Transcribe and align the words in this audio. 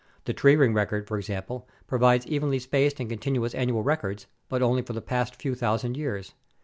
The 0.25 0.33
tree 0.33 0.55
ring 0.55 0.73
record, 0.73 1.05
for 1.05 1.19
example, 1.19 1.67
provides 1.85 2.25
evenly 2.25 2.57
spaced 2.57 2.99
and 2.99 3.07
continuous 3.07 3.53
annual 3.53 3.83
records, 3.83 4.25
but 4.49 4.63
only 4.63 4.81
for 4.81 4.93
the 4.93 4.99
past 4.99 5.35
few 5.35 5.53
thousand 5.53 5.95
years. 5.95 6.33